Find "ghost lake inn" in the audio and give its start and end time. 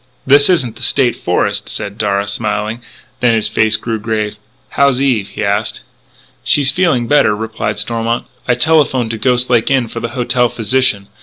9.19-9.87